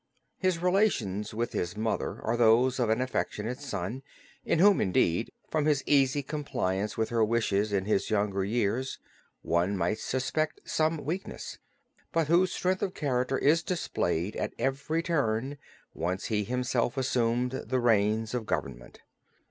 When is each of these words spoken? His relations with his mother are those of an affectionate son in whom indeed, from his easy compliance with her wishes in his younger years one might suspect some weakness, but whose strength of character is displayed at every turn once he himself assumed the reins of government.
His 0.39 0.57
relations 0.57 1.31
with 1.31 1.53
his 1.53 1.77
mother 1.77 2.19
are 2.23 2.35
those 2.35 2.79
of 2.79 2.89
an 2.89 3.01
affectionate 3.01 3.59
son 3.59 4.01
in 4.43 4.57
whom 4.57 4.81
indeed, 4.81 5.31
from 5.51 5.67
his 5.67 5.83
easy 5.85 6.23
compliance 6.23 6.97
with 6.97 7.09
her 7.09 7.23
wishes 7.23 7.71
in 7.71 7.85
his 7.85 8.09
younger 8.09 8.43
years 8.43 8.97
one 9.43 9.77
might 9.77 9.99
suspect 9.99 10.59
some 10.65 11.05
weakness, 11.05 11.59
but 12.11 12.25
whose 12.29 12.51
strength 12.51 12.81
of 12.81 12.95
character 12.95 13.37
is 13.37 13.61
displayed 13.61 14.35
at 14.37 14.55
every 14.57 15.03
turn 15.03 15.59
once 15.93 16.25
he 16.25 16.45
himself 16.45 16.97
assumed 16.97 17.51
the 17.51 17.79
reins 17.79 18.33
of 18.33 18.47
government. 18.47 19.01